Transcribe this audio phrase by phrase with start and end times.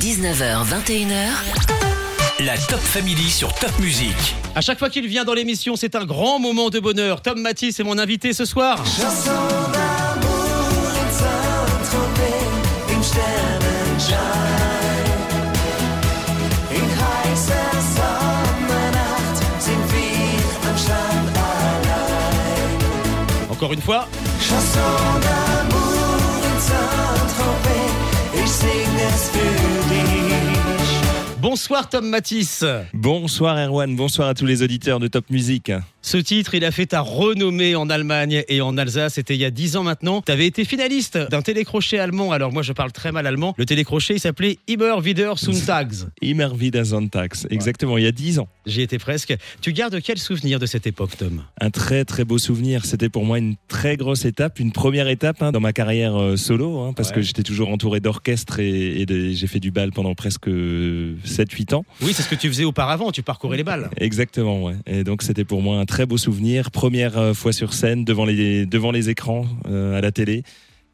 [0.00, 1.28] 19h, 21h.
[2.40, 4.34] La Top Family sur Top Music.
[4.54, 7.20] À chaque fois qu'il vient dans l'émission, c'est un grand moment de bonheur.
[7.20, 8.82] Tom Matisse est mon invité ce soir.
[23.50, 24.08] Encore une fois.
[31.40, 32.64] Bonsoir Tom Matisse.
[32.94, 35.72] Bonsoir Erwan, bonsoir à tous les auditeurs de Top Music.
[36.04, 39.14] Ce titre, il a fait ta renommée en Allemagne et en Alsace.
[39.14, 40.20] C'était il y a 10 ans maintenant.
[40.20, 42.32] Tu avais été finaliste d'un télécrochet allemand.
[42.32, 43.54] Alors moi, je parle très mal allemand.
[43.56, 45.94] Le télécrochet, il s'appelait Immer wieder Sonntags.
[46.22, 47.46] Immer wieder Sonntags.
[47.50, 48.48] Exactement, il y a 10 ans.
[48.66, 49.34] J'y étais presque.
[49.60, 51.44] Tu gardes quel souvenir de cette époque, Tom?
[51.60, 52.84] Un très très beau souvenir.
[52.84, 56.36] C'était pour moi une très grosse étape, une première étape hein, dans ma carrière euh,
[56.36, 57.16] solo, hein, parce Ouais.
[57.16, 61.74] que j'étais toujours entouré d'orchestre et, et de- j'ai fait du bal pendant presque 7-8
[61.74, 61.84] ans.
[62.00, 63.12] Oui, c'est ce que tu faisais auparavant.
[63.12, 63.90] Tu parcourais les balles.
[63.98, 64.74] Exactement, ouais.
[64.86, 66.70] Et donc c'était pour moi un très beau souvenir.
[66.70, 70.42] Première euh, fois sur scène, devant les, devant les écrans, euh, à la télé,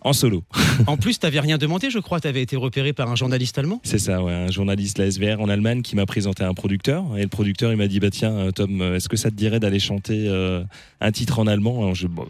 [0.00, 0.42] en solo.
[0.88, 2.18] En plus, t'avais rien demandé, je crois.
[2.18, 3.80] T'avais été repéré par un journaliste allemand.
[3.84, 7.04] C'est ça, ouais, un journaliste la SVR en Allemagne qui m'a présenté un producteur.
[7.16, 9.60] Et le producteur, il m'a dit, bah tiens, euh, Tom, est-ce que ça te dirait
[9.60, 10.64] d'aller chanter euh,
[11.00, 11.78] un titre en allemand?
[11.82, 12.26] Alors, je- bon,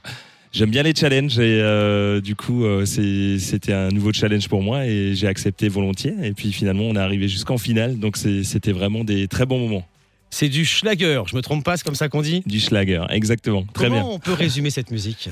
[0.53, 4.63] J'aime bien les challenges et euh, du coup, euh, c'est- c'était un nouveau challenge pour
[4.63, 6.15] moi et j'ai accepté volontiers.
[6.23, 9.59] Et puis finalement, on est arrivé jusqu'en finale, donc c'est- c'était vraiment des très bons
[9.59, 9.87] moments.
[10.31, 11.23] C'est du Schlager.
[11.27, 12.43] Je me trompe pas, c'est comme ça qu'on dit?
[12.47, 13.65] Du Schlager, exactement.
[13.73, 14.11] Très Comment bien.
[14.15, 15.31] on peut résumer cette musique?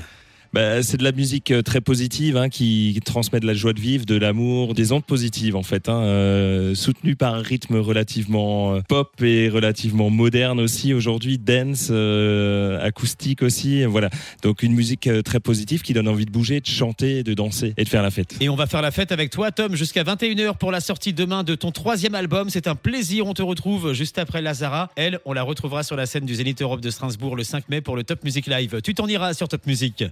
[0.53, 3.79] Bah, c'est de la musique euh, très positive hein, qui, transmet de la joie de
[3.79, 8.75] vivre, de l'amour, des ondes positives en fait, hein, euh, soutenue par un rythme relativement
[8.75, 11.91] euh, pop et relativement moderne aussi aujourd'hui, dance,
[12.81, 14.09] acoustique aussi, voilà.
[14.41, 17.83] Donc une musique très positive qui donne envie de bouger, de chanter, de danser et
[17.83, 18.35] de faire la fête.
[18.39, 21.43] Et on va faire la fête avec toi, Tom, jusqu'à 21h pour la sortie demain
[21.43, 22.49] de ton troisième album.
[22.49, 23.27] C'est un plaisir.
[23.27, 24.89] On te retrouve juste après Lazara.
[24.95, 27.81] Elle, on la retrouvera sur la scène du Zénith Europe de Strasbourg le 5 mai
[27.81, 28.81] pour le Top Music Live.
[28.83, 30.03] Tu t'en iras sur Top Music.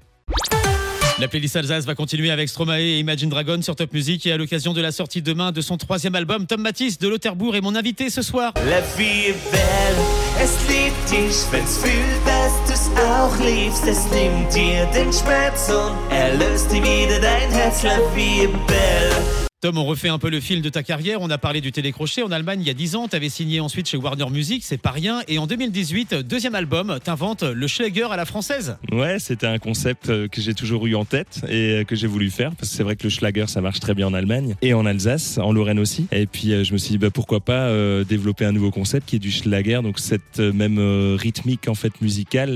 [1.18, 4.38] La playlist Alsace va continuer avec Stromae et Imagine Dragon sur Top Music et à
[4.38, 7.74] l'occasion de la sortie demain de son troisième album, Tom Matisse de Lauterbourg est mon
[7.74, 8.54] invité ce soir.
[8.68, 9.96] La vie est belle,
[10.42, 13.88] es liebt dich, wenn's fühlt, dass du's auch liebst.
[13.88, 17.84] Es nimmt dir den Schmerz und erlöst dir wieder dein Herz.
[17.84, 19.45] La vie est belle.
[19.74, 21.22] On refait un peu le fil de ta carrière.
[21.22, 23.08] On a parlé du télécrochet en Allemagne il y a 10 ans.
[23.08, 25.22] Tu avais signé ensuite chez Warner Music, c'est pas rien.
[25.28, 28.78] Et en 2018, deuxième album, t'inventes le Schlager à la française.
[28.92, 32.06] Ouais, c'était un concept euh, que j'ai toujours eu en tête et euh, que j'ai
[32.06, 34.56] voulu faire parce que c'est vrai que le Schlager ça marche très bien en Allemagne
[34.62, 36.06] et en Alsace, en Lorraine aussi.
[36.12, 37.72] Et puis euh, je me suis dit bah, pourquoi pas
[38.04, 40.78] développer un nouveau concept qui est du Schlager, donc cette même
[41.18, 42.54] rythmique en fait musicale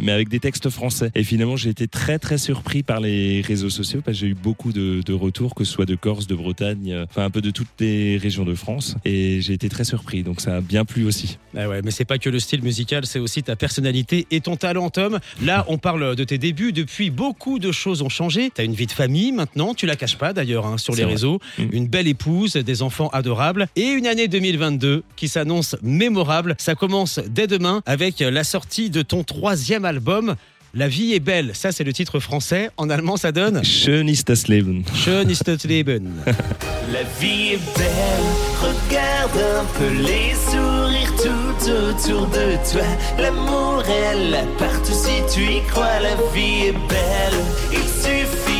[0.00, 1.10] mais avec des textes français.
[1.14, 4.34] Et finalement j'ai été très très surpris par les réseaux sociaux parce que j'ai eu
[4.34, 7.40] beaucoup de, de retours, que ce soit de Corse, de Bretagne, euh, enfin un peu
[7.40, 10.22] de toutes les régions de France et j'ai été très surpris.
[10.22, 11.38] Donc ça a bien plu aussi.
[11.56, 14.56] Ah ouais, mais c'est pas que le style musical, c'est aussi ta personnalité et ton
[14.56, 15.18] talent, Tom.
[15.42, 16.72] Là, on parle de tes débuts.
[16.72, 18.50] Depuis, beaucoup de choses ont changé.
[18.54, 21.12] T'as une vie de famille maintenant, tu la caches pas d'ailleurs hein, sur les vrai.
[21.12, 21.40] réseaux.
[21.58, 21.62] Mm.
[21.72, 26.54] Une belle épouse, des enfants adorables et une année 2022 qui s'annonce mémorable.
[26.58, 30.36] Ça commence dès demain avec la sortie de ton troisième album.
[30.76, 32.68] La vie est belle, ça c'est le titre français.
[32.76, 34.82] En allemand, ça donne Schön ist das Leben.
[34.92, 36.14] Schön ist das Leben.
[36.26, 38.26] La vie est belle,
[38.60, 42.82] regarde un peu les sourires tout autour de toi.
[43.18, 46.00] L'amour est là partout si tu y crois.
[46.02, 48.53] La vie est belle, il suffit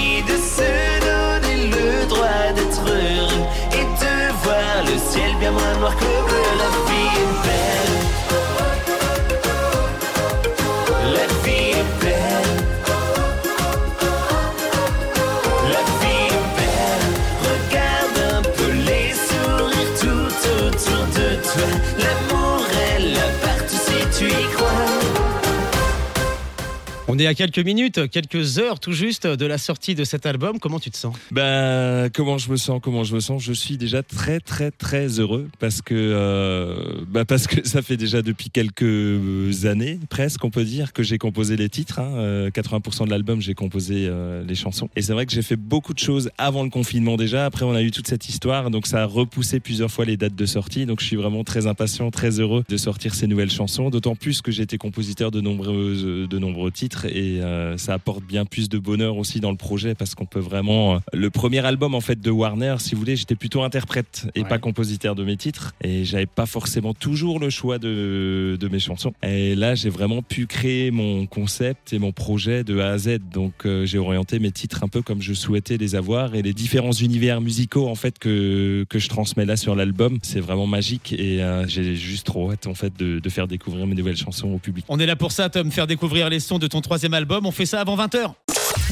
[27.06, 30.58] On est à quelques minutes, quelques heures tout juste de la sortie de cet album.
[30.58, 31.14] Comment tu te sens?
[31.32, 32.80] Ben, comment je me sens?
[32.82, 33.42] Comment je me sens?
[33.42, 37.98] Je suis déjà très très très heureux parce que euh, bah, parce que ça fait
[37.98, 41.98] déjà depuis quelques années presque on peut dire que j'ai composé les titres.
[41.98, 42.08] hein.
[42.16, 45.56] Euh, 80% de l'album j'ai composé euh, les chansons et c'est vrai que j'ai fait
[45.56, 47.44] beaucoup de choses avant le confinement déjà.
[47.44, 50.36] Après on a eu toute cette histoire donc ça a repoussé plusieurs fois les dates
[50.36, 50.86] de sortie.
[50.86, 53.90] Donc je suis vraiment très impatient, très heureux de sortir ces nouvelles chansons.
[53.90, 57.94] D'autant plus que j'ai été compositeur de nombreux de nombreux titres titres et euh, ça
[57.94, 60.96] apporte bien plus de bonheur aussi dans le projet parce qu'on peut vraiment.
[60.96, 64.42] euh, le premier album en fait de Warner, si vous voulez, j'étais plutôt interprète et
[64.42, 64.48] Ouais.
[64.48, 68.78] pas compositeur de mes titres et j'avais pas forcément toujours le choix de, de mes
[68.78, 69.12] chansons.
[69.22, 73.18] Et là, j'ai vraiment pu créer mon concept et mon projet de A à Z.
[73.32, 76.52] Donc euh, j'ai orienté mes titres un peu comme je souhaitais les avoir et les
[76.52, 81.12] différents univers musicaux en fait que que je transmets là sur l'album, c'est vraiment magique
[81.12, 84.48] et euh, j'ai juste trop hâte en fait de, de faire découvrir mes nouvelles chansons
[84.52, 84.84] au public.
[84.88, 87.46] On est là pour ça, Tom, faire découvrir les sons de ton troisième album.
[87.46, 88.34] On fait ça avant 20h.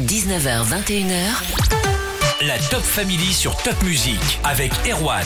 [0.01, 2.47] 19h, 21h.
[2.47, 5.25] La Top Family sur Top Music avec Erwan.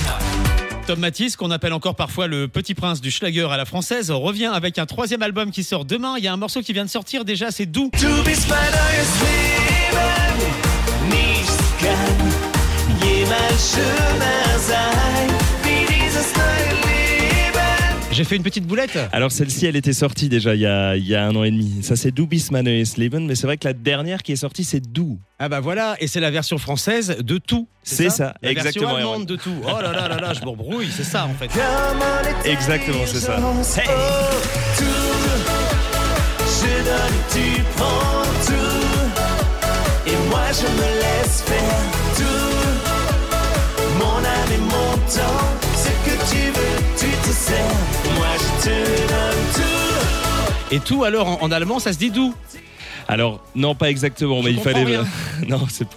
[0.87, 4.51] Tom Matisse, qu'on appelle encore parfois le petit prince du Schlager à la française, revient
[4.53, 6.17] avec un troisième album qui sort demain.
[6.19, 7.91] Il y a un morceau qui vient de sortir déjà, c'est doux.
[7.99, 8.07] Du
[18.17, 18.99] J'ai fait une petite boulette.
[19.13, 21.51] Alors celle-ci, elle était sortie déjà il y a, il y a un an et
[21.51, 21.83] demi.
[21.83, 24.37] Ça c'est Du bis man neues Leben, mais c'est vrai que la dernière qui est
[24.37, 25.19] sortie c'est Du.
[25.39, 27.69] Ah bah voilà, et c'est la version française de tout.
[27.83, 29.53] C'est ça, La exactement, version allemande de tout.
[29.65, 31.51] Oh là là là là, je me rebrouille, c'est ça en fait.
[32.49, 33.35] Exactement, c'est ça.
[33.37, 33.75] j'avance.
[34.79, 34.85] Tout,
[36.47, 40.11] je donne et tu prends tout.
[40.11, 41.85] Et moi je me laisse faire
[42.17, 42.25] tout.
[43.99, 45.45] Mon âme et mon temps,
[45.77, 46.56] ce que tu veux,
[46.99, 47.65] tu te sers.
[48.17, 50.75] Moi je te donne tout.
[50.75, 52.35] Et tout alors en, en allemand, ça se dit doux.
[53.09, 54.85] Alors non pas exactement, Je mais il fallait.
[54.85, 55.05] rien.
[55.49, 55.97] non c'est pas.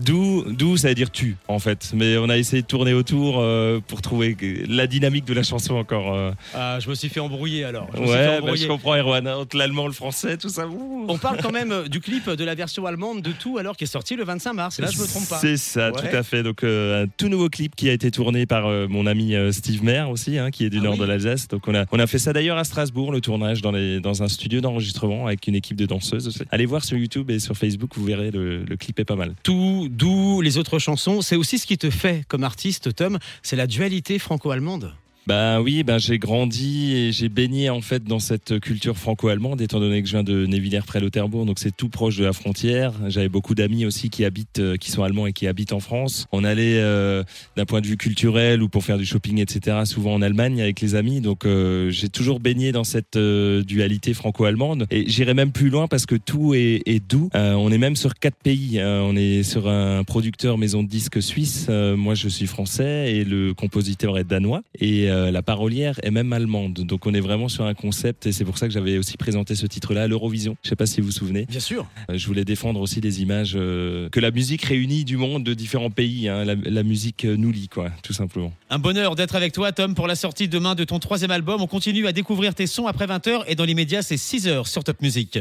[0.00, 3.38] Du, du, ça veut dire tu en fait, mais on a essayé de tourner autour
[3.40, 4.36] euh, pour trouver
[4.68, 6.14] la dynamique de la chanson encore.
[6.14, 6.32] euh.
[6.54, 7.88] Ah, je me suis fait embrouiller alors.
[7.94, 10.48] Je me suis fait Ouais, bah, je comprends Erwan, hein, entre l'allemand, le français, tout
[10.48, 10.66] ça.
[10.66, 11.06] ouh.
[11.08, 13.84] On parle quand même euh, du clip de la version allemande de tout alors qui
[13.84, 14.78] est sorti le 25 mars.
[14.78, 15.38] Et là, je me trompe pas.
[15.38, 16.00] C'est ça, Ouais.
[16.10, 16.42] tout à fait.
[16.42, 20.04] Donc euh, un tout nouveau clip qui a été tourné par mon ami Steve Mayer
[20.10, 21.00] aussi, hein, qui est du Ah nord oui.
[21.00, 21.48] de l'Alsace.
[21.48, 24.22] Donc on a on a fait ça d'ailleurs à Strasbourg, le tournage dans les dans
[24.22, 26.28] un studio d'enregistrement avec une équipe de danseuses.
[26.28, 26.40] aussi.
[26.50, 29.34] Allez voir sur YouTube et sur Facebook, vous verrez le, le clip est pas mal.
[29.42, 29.51] Tout,
[29.90, 33.66] d'où les autres chansons, c'est aussi ce qui te fait comme artiste, Tom, c'est la
[33.66, 34.94] dualité franco-allemande.
[35.26, 39.78] Bah oui, bah j'ai grandi et j'ai baigné en fait dans cette culture franco-allemande, étant
[39.78, 42.92] donné que je viens de Névillers près Lauterbourg, donc c'est tout proche de la frontière.
[43.08, 46.26] J'avais beaucoup d'amis aussi qui habitent, euh, qui sont allemands et qui habitent en France.
[46.32, 47.22] On allait euh,
[47.56, 49.82] d'un point de vue culturel ou pour faire du shopping, etc.
[49.84, 54.14] Souvent en Allemagne avec les amis, donc euh, j'ai toujours baigné dans cette euh, dualité
[54.14, 54.86] franco-allemande.
[54.90, 57.28] Et j'irai même plus loin parce que tout est, est doux.
[57.34, 58.78] Euh, on est même sur quatre pays.
[58.78, 61.68] Euh, on est sur un producteur maison de disques suisse.
[61.68, 64.62] Moi, je suis français et le compositeur est danois.
[64.80, 66.74] Et euh, la parolière est même allemande.
[66.80, 69.54] Donc on est vraiment sur un concept et c'est pour ça que j'avais aussi présenté
[69.54, 70.56] ce titre-là à l'Eurovision.
[70.64, 71.44] Je sais pas si vous vous souvenez.
[71.46, 71.86] Bien sûr.
[72.10, 75.54] Euh, Je voulais défendre aussi des images euh, que la musique réunit du monde de
[75.54, 76.28] différents pays.
[76.28, 76.44] hein.
[76.44, 78.52] La, la musique nous lie, quoi, tout simplement.
[78.70, 81.60] Un bonheur d'être avec toi, Tom, pour la sortie demain de ton troisième album.
[81.60, 85.00] On continue à découvrir tes sons après 20h et dans l'immédiat, c'est 6h sur Top
[85.02, 85.38] Music.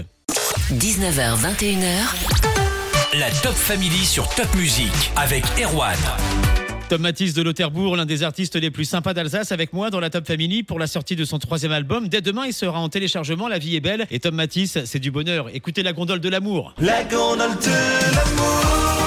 [0.71, 3.19] 19h, 21h.
[3.19, 5.97] La Top Family sur Top Music avec Erwan.
[6.91, 10.09] Tom Matisse de Lauterbourg, l'un des artistes les plus sympas d'Alsace, avec moi dans la
[10.09, 12.09] Top Family pour la sortie de son troisième album.
[12.09, 13.47] Dès demain, il sera en téléchargement.
[13.47, 14.07] La vie est belle.
[14.11, 15.47] Et Tom Matisse, c'est du bonheur.
[15.53, 16.75] Écoutez la gondole de l'amour.
[16.81, 19.00] La gondole de l'amour.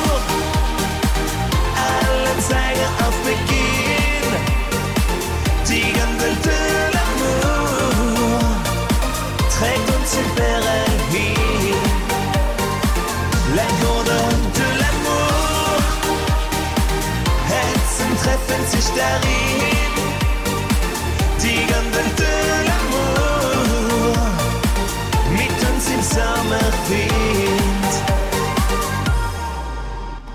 [18.64, 19.92] Treffen sich darin.
[21.40, 22.32] Die Gondel de
[22.66, 24.16] l'amour
[25.32, 27.12] mit uns im Sommerwind.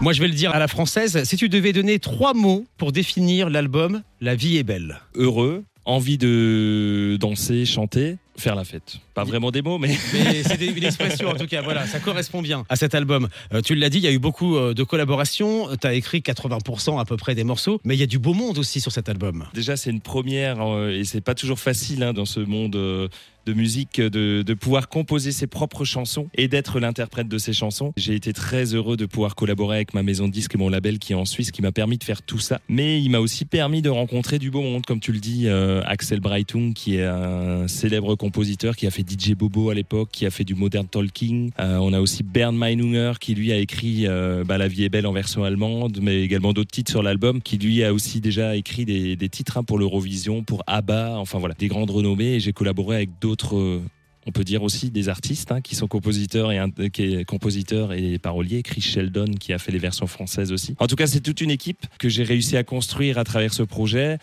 [0.02, 1.24] Moi, je vais le dire à la française.
[1.26, 5.02] Si tu devais donner trois mots pour définir l'album La vie est belle.
[5.16, 9.00] Heureux, envie de danser, chanter, faire la fête.
[9.20, 12.42] Pas vraiment des mots, mais Mais c'est une expression en tout cas, voilà, ça correspond
[12.42, 13.28] bien à cet album.
[13.54, 16.20] Euh, tu l'as dit, il y a eu beaucoup euh, de collaborations, tu as écrit
[16.20, 18.94] 80% à peu près des morceaux, mais il y a du beau monde aussi sur
[18.94, 19.46] cet album.
[19.54, 23.10] déjà c'est une première euh, et c'est pas toujours facile hein, dans ce monde euh,
[23.46, 27.94] de musique de, de pouvoir composer ses propres chansons et d'être l'interprète de ces chansons.
[27.98, 31.00] J'ai été très heureux de pouvoir collaborer avec ma maison de disques et mon label
[31.00, 32.60] qui est en Suisse qui m'a permis de faire tout ça.
[32.70, 35.82] Mais il m'a aussi permis de rencontrer du beau monde, comme tu le dis, euh,
[35.86, 40.26] Axel Breitung qui est un célèbre compositeur qui a fait DJ Bobo à l'époque, qui
[40.26, 41.52] a fait du modern talking.
[41.60, 44.90] Euh, on a aussi Bernd Meinunger qui lui a écrit euh, bah, La vie est
[44.90, 48.56] belle en version allemande, mais également d'autres titres sur l'album, qui lui a aussi déjà
[48.56, 52.36] écrit des, titres hein, pour l'Eurovision, pour ABBA, enfin voilà, des grandes renommées.
[52.36, 53.58] Et j'ai collaboré avec d'autres.
[53.58, 53.82] euh,
[54.26, 56.60] on peut dire aussi des artistes hein, qui sont compositeurs et,
[56.92, 60.76] qui est compositeur et parolier, Chris Sheldon qui a fait les versions françaises aussi.
[60.78, 63.64] En tout cas, c'est toute une équipe que j'ai réussi à construire à travers ce
[63.64, 64.20] projet.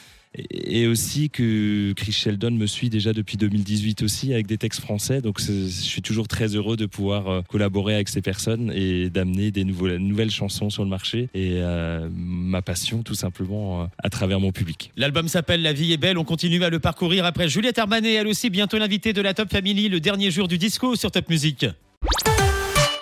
[0.50, 5.21] Et aussi que Chris Sheldon me suit déjà depuis 2018 aussi avec des textes français.
[5.21, 9.50] Donc je suis toujours très heureux de pouvoir euh, collaborer avec ces personnes et d'amener
[9.50, 14.40] des nouvelles chansons sur le marché et euh, ma passion tout simplement euh, à travers
[14.40, 14.93] mon public.
[14.97, 16.19] L'album s'appelle La vie est belle.
[16.19, 19.50] On continue à le parcourir après Juliette Armanet, elle aussi bientôt l'invitée de la Top
[19.50, 21.66] Family, le dernier jour du disco sur Top Music.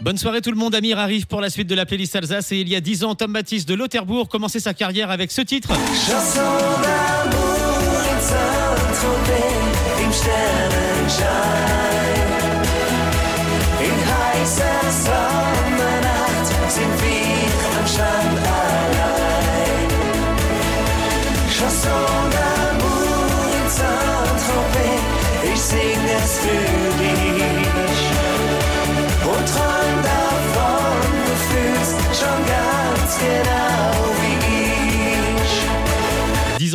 [0.00, 2.60] Bonne soirée tout le monde, Amir arrive pour la suite de la playlist Alsace et
[2.60, 5.68] il y a 10 ans, Tom Baptiste de Lauterbourg commençait sa carrière avec ce titre.
[5.68, 5.84] D'amour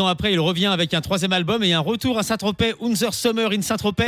[0.08, 3.62] Après, il revient avec un troisième album et un retour à Saint-Tropez, Unser Summer in
[3.62, 4.08] Saint-Tropez.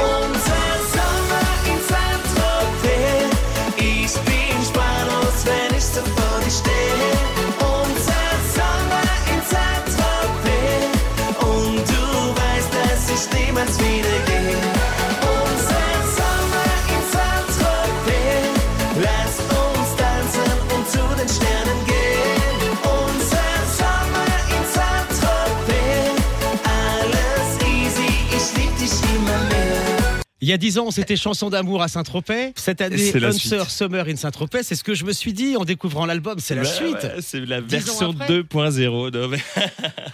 [30.43, 32.53] Il y a 10 ans, c'était chanson d'amour à Saint-Tropez.
[32.55, 33.61] Cette année, suite.
[33.69, 34.63] Summer in Saint-Tropez.
[34.63, 36.39] C'est ce que je me suis dit en découvrant l'album.
[36.39, 36.93] C'est la suite.
[36.95, 38.27] ouais, c'est la Dix version après.
[38.27, 39.11] 2.0.
[39.11, 39.37] Non, mais-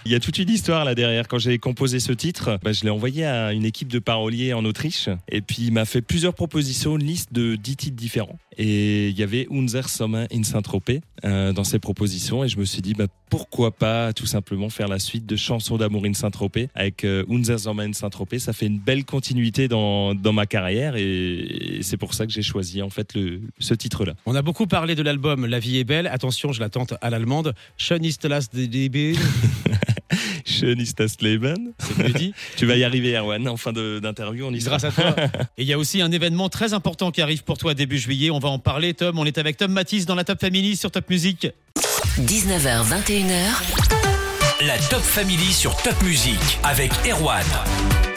[0.04, 1.28] Il y a toute une histoire là derrière.
[1.28, 4.66] Quand j'ai composé ce titre, bah, je l'ai envoyé à une équipe de paroliers en
[4.66, 5.08] Autriche.
[5.30, 8.38] Et puis il m'a fait plusieurs propositions, une liste de 10 titres différents.
[8.60, 12.42] Et il y avait Unser Sommer in Saint-Tropez euh, dans ces propositions.
[12.44, 15.76] Et je me suis dit, bah, pourquoi pas tout simplement faire la suite de Chansons
[15.78, 18.40] d'amour in Saint-Tropez avec euh, Unser Sommer in Saint-Tropez.
[18.40, 20.96] Ça fait une belle continuité dans, dans ma carrière.
[20.96, 24.14] Et, et c'est pour ça que j'ai choisi en fait le, ce titre-là.
[24.26, 26.06] On a beaucoup parlé de l'album La vie est belle.
[26.06, 27.54] Attention, je la tente à l'allemande.
[27.76, 29.16] Schön ist das Leben.
[30.44, 31.74] Schön ist das Leben.
[31.96, 32.34] C'est dit.
[32.56, 34.46] Tu vas y arriver, Erwan, en fin de- d'interview.
[34.46, 34.78] On y sera.
[34.78, 35.14] Grâce à toi.
[35.58, 38.30] Et il y a aussi un événement très important qui arrive pour toi début juillet.
[38.30, 39.18] On va en parler, Tom.
[39.18, 41.48] On est avec Tom Matisse dans la Top Family sur Top Music.
[42.18, 47.44] 19h, 21h, La Top Family sur Top Music avec Erwan.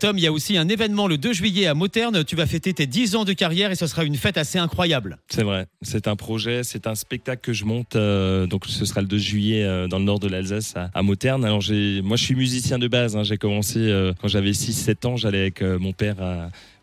[0.00, 2.24] Tom, il y a aussi un événement le 2 juillet à Moterne.
[2.24, 5.18] Tu vas fêter tes 10 ans de carrière et ce sera une fête assez incroyable.
[5.28, 5.66] C'est vrai.
[5.82, 7.96] C'est un projet, c'est un spectacle que je monte.
[7.96, 11.02] euh, donc, ce sera le 2 juillet euh, dans le nord de l'Alsace, à, à
[11.02, 11.44] Moterne.
[11.44, 11.60] Alors,
[12.02, 13.14] moi, je suis musicien de base.
[13.14, 13.24] hein.
[13.24, 15.16] J'ai commencé euh, quand j'avais 6-7 ans.
[15.16, 16.16] J'allais avec mon père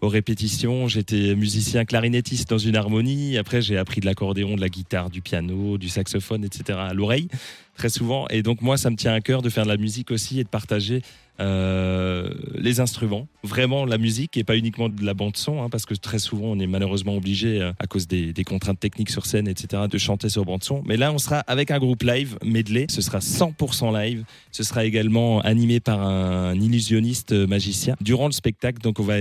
[0.01, 0.87] aux répétitions.
[0.87, 3.35] J'étais musicien clarinettiste dans une harmonie.
[3.39, 6.77] Après, j'ai appris de l'accordéon, de la guitare, du piano, du saxophone, etc.
[6.79, 7.29] à l'oreille,
[7.75, 8.27] très souvent.
[8.29, 10.43] Et donc, moi, ça me tient à cœur de faire de la musique aussi et
[10.43, 11.01] de partager
[11.39, 15.85] euh, les instruments, vraiment la musique et pas uniquement de la bande son, hein, parce
[15.85, 19.47] que très souvent on est malheureusement obligé euh, à cause des, contraintes techniques sur scène,
[19.47, 20.81] etc., de chanter sur bande son.
[20.85, 22.87] Mais là, on sera avec un groupe live medley.
[22.89, 24.23] Ce sera 100% live.
[24.51, 28.81] Ce sera également animé par un illusionniste euh, magicien durant le spectacle.
[28.81, 29.15] Donc on va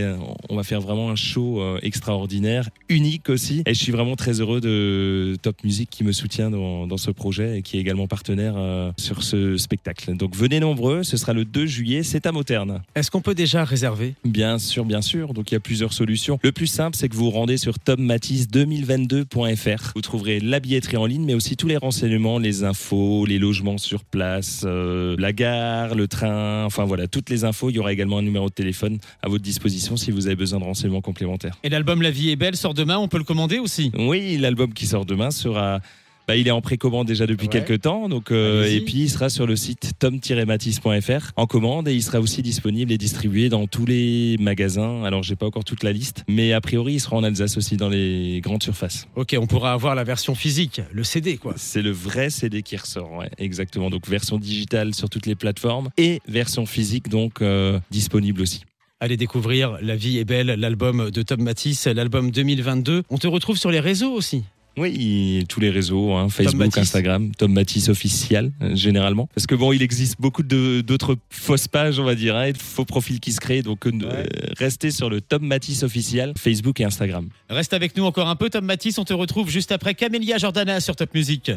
[0.48, 3.62] on va faire vraiment un show extraordinaire, unique aussi.
[3.66, 7.10] Et je suis vraiment très heureux de Top Music qui me soutient dans, dans ce
[7.10, 8.54] projet et qui est également partenaire
[8.98, 10.16] sur ce spectacle.
[10.16, 11.02] Donc venez nombreux.
[11.02, 12.02] Ce sera le 2 juillet.
[12.06, 12.82] C'est à Moterne.
[12.94, 14.14] Est-ce qu'on peut déjà réserver?
[14.24, 15.34] Bien sûr, bien sûr.
[15.34, 16.38] Donc il y a plusieurs solutions.
[16.40, 19.90] Le plus simple, c'est que vous vous rendez sur tommatisse2022.fr.
[19.92, 23.76] Vous trouverez la billetterie en ligne, mais aussi tous les renseignements, les infos, les logements
[23.76, 27.70] sur place, euh, la gare, le train, enfin voilà, toutes les infos.
[27.70, 30.60] Il y aura également un numéro de téléphone à votre disposition si vous avez besoin
[30.60, 31.58] de renseignements complémentaires.
[31.64, 32.98] Et l'album La vie est belle sort demain.
[32.98, 33.90] On peut le commander aussi?
[33.98, 35.80] Oui, l'album qui sort demain sera.
[36.28, 37.52] Bah, il est en précommande déjà depuis Ouais.
[37.62, 41.94] quelques temps, donc euh, et puis il sera sur le site tom-matisse.fr en commande et
[41.94, 45.04] il sera aussi disponible et distribué dans tous les magasins.
[45.04, 47.76] Alors j'ai pas encore toute la liste, mais a priori il sera en Alsace aussi
[47.76, 49.06] dans les grandes surfaces.
[49.16, 51.54] Ok, on pourra avoir la version physique, le CD quoi.
[51.56, 53.90] C'est le vrai CD qui ressort, ouais, exactement.
[53.90, 58.62] Donc version digitale sur toutes les plateformes et version physique donc euh, disponible aussi.
[58.98, 63.02] Allez découvrir La vie est belle, l'album de Tom Matisse, l'album 2022.
[63.10, 64.42] On te retrouve sur les réseaux aussi.
[64.76, 66.76] Oui, tous les réseaux, hein, Facebook.
[66.76, 69.28] Instagram, Tom Matisse officiel, euh, généralement.
[69.34, 72.58] Parce que bon, il existe beaucoup d'autres fausses pages, on va dire, hein, et de
[72.58, 73.62] faux profils qui se créent.
[73.62, 74.24] Donc, euh, euh,
[74.58, 77.28] restez sur le Tom Matisse officiel, Facebook et Instagram.
[77.48, 78.98] Reste avec nous encore un peu, Tom Matisse.
[78.98, 81.52] On te retrouve juste après Camélia Jordana sur Top Music.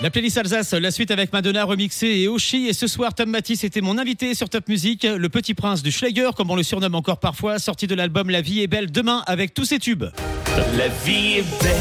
[0.00, 2.68] La playlist Alsace, la suite avec Madonna remixée et Oshi.
[2.68, 5.90] Et ce soir, Tom Matisse était mon invité sur Top Music, le petit prince du
[5.90, 9.24] Schlager, comme on le surnomme encore parfois, sorti de l'album La vie est belle demain
[9.26, 10.04] avec tous ses tubes.
[10.76, 11.74] La vie est belle,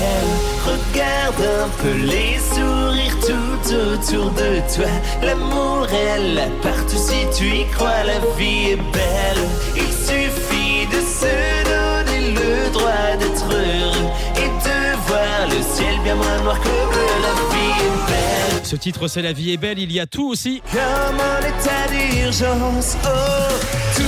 [0.65, 4.89] regarde un peu les sourires tout autour de toi.
[5.21, 8.03] L'amour est partout si tu y crois.
[8.03, 9.45] La vie est belle,
[9.75, 11.29] il suffit de se
[11.69, 17.06] donner le droit d'être heureux et de voir le ciel bien moins noir que bleu.
[18.67, 19.79] Ce titre, c'est La vie est belle.
[19.79, 20.61] Il y a tout aussi.
[20.73, 23.07] Comme état d'urgence, oh,
[23.95, 24.03] tout.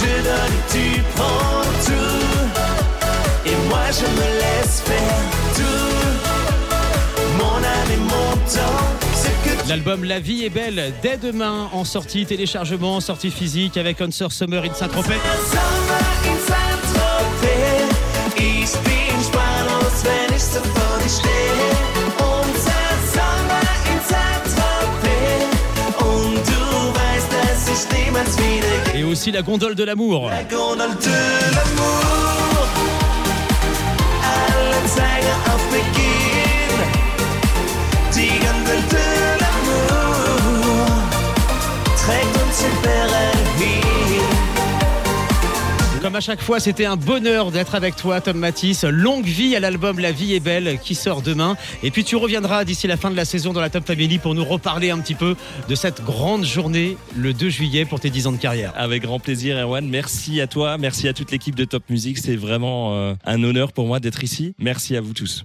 [0.00, 2.46] Je donne et tu prends tout.
[3.44, 5.20] Et moi je me laisse faire
[5.54, 5.98] tout.
[7.36, 12.96] Mon âme et mon temps, L'album La vie est belle dès demain en sortie téléchargement,
[12.96, 15.20] en sortie physique avec Answer Summer in Saint-Tropez.
[28.94, 30.30] Et aussi la gondole de l'amour.
[30.30, 32.07] La gondole de l'amour.
[46.18, 48.82] À chaque fois, c'était un bonheur d'être avec toi, Tom Matisse.
[48.82, 51.56] Longue vie à l'album La vie est belle qui sort demain.
[51.84, 54.34] Et puis tu reviendras d'ici la fin de la saison dans la Top Family pour
[54.34, 55.36] nous reparler un petit peu
[55.68, 58.72] de cette grande journée le 2 juillet pour tes 10 ans de carrière.
[58.74, 59.88] Avec grand plaisir, Erwan.
[59.88, 62.18] Merci à toi, merci à toute l'équipe de Top Music.
[62.18, 64.54] C'est vraiment euh, un honneur pour moi d'être ici.
[64.58, 65.44] Merci à vous tous.